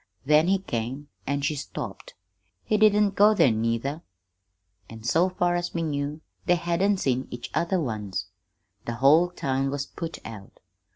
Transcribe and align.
Then 0.25 0.47
he 0.47 0.57
came, 0.57 1.09
an' 1.27 1.41
she 1.41 1.53
stopped. 1.55 2.15
He 2.63 2.75
didn't 2.75 3.11
go 3.11 3.35
there, 3.35 3.51
neither, 3.51 4.01
an', 4.89 5.03
so 5.03 5.29
far 5.29 5.53
as 5.53 5.75
we 5.75 5.83
knew, 5.83 6.21
they 6.47 6.55
hadn't 6.55 6.97
seen 6.97 7.27
each 7.29 7.51
other 7.53 7.79
once. 7.79 8.25
The 8.85 8.95
whole 8.95 9.29
town 9.29 9.69
was 9.69 9.85
put 9.85 10.17
out. 10.25 10.59